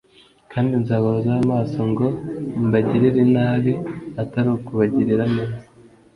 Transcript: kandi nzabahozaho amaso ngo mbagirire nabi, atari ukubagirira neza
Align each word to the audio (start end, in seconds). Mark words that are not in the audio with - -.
kandi 0.51 0.73
nzabahozaho 0.81 1.37
amaso 1.45 1.79
ngo 1.91 2.07
mbagirire 2.65 3.23
nabi, 3.35 3.73
atari 4.21 4.47
ukubagirira 4.55 5.25
neza 5.35 5.59